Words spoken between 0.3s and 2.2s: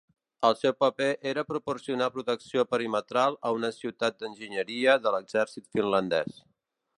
El seu paper era proporcionar